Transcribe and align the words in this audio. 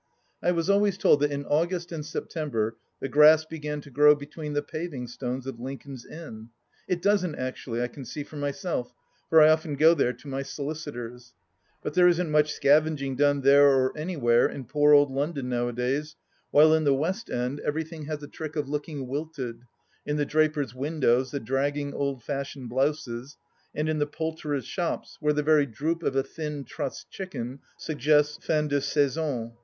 I 0.41 0.49
was 0.49 0.67
always 0.67 0.97
told 0.97 1.19
that 1.19 1.31
in 1.31 1.45
August 1.45 1.91
and 1.91 2.03
September 2.03 2.75
the 2.99 3.07
grass 3.07 3.45
began 3.45 3.81
to 3.81 3.91
grow 3.91 4.15
between 4.15 4.53
the 4.53 4.63
paving 4.63 5.05
stones 5.05 5.45
of 5.45 5.59
Lincoln's 5.59 6.07
Inn. 6.07 6.49
It 6.87 7.03
doesn't, 7.03 7.35
actually, 7.35 7.83
I 7.83 7.87
can 7.87 8.03
see 8.03 8.23
for 8.23 8.35
myself, 8.35 8.95
for 9.29 9.43
I 9.43 9.49
often 9.49 9.75
go 9.75 9.93
there 9.93 10.11
to 10.11 10.27
my 10.27 10.41
solicitors. 10.41 11.35
But 11.83 11.93
there 11.93 12.07
isn't 12.07 12.31
much 12.31 12.51
scavengering 12.51 13.15
done 13.15 13.41
there 13.41 13.67
or 13.67 13.95
anywhere 13.95 14.47
in 14.47 14.65
poor 14.65 14.91
old 14.91 15.11
London 15.11 15.49
nowadays, 15.49 16.15
while 16.49 16.73
in 16.73 16.83
the 16.83 16.95
West 16.95 17.29
End 17.29 17.59
everything 17.59 18.05
has 18.05 18.23
a 18.23 18.27
trick 18.27 18.55
of 18.55 18.67
looking 18.67 19.07
wilted— 19.07 19.61
in 20.07 20.17
the 20.17 20.25
drapers' 20.25 20.73
windows 20.73 21.29
the 21.29 21.39
dragging 21.39 21.93
old 21.93 22.23
fashioned 22.23 22.69
blouses, 22.69 23.37
and 23.75 23.87
in 23.87 23.99
the 23.99 24.07
poulterers' 24.07 24.65
shops, 24.65 25.17
where 25.19 25.31
the 25.33 25.43
very 25.43 25.67
droop 25.67 26.01
of 26.01 26.15
a 26.15 26.23
thin 26.23 26.63
trussed 26.65 27.07
chicken 27.11 27.59
suggests 27.77 28.43
fin 28.43 28.67
de 28.67 28.81
saison. 28.81 29.51